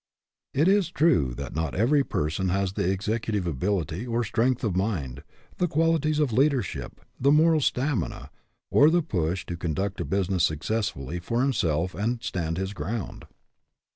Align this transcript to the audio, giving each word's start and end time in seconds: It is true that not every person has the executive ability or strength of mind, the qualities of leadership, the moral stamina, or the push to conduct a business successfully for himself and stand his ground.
It 0.55 0.67
is 0.67 0.89
true 0.89 1.35
that 1.35 1.53
not 1.53 1.75
every 1.75 2.03
person 2.03 2.49
has 2.49 2.73
the 2.73 2.89
executive 2.91 3.45
ability 3.45 4.07
or 4.07 4.23
strength 4.23 4.63
of 4.63 4.75
mind, 4.75 5.21
the 5.59 5.67
qualities 5.67 6.17
of 6.17 6.33
leadership, 6.33 7.01
the 7.19 7.31
moral 7.31 7.61
stamina, 7.61 8.31
or 8.71 8.89
the 8.89 9.03
push 9.03 9.45
to 9.45 9.55
conduct 9.55 10.01
a 10.01 10.05
business 10.05 10.43
successfully 10.43 11.19
for 11.19 11.43
himself 11.43 11.93
and 11.93 12.19
stand 12.23 12.57
his 12.57 12.73
ground. 12.73 13.27